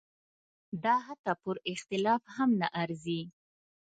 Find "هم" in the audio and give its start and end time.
2.35-2.49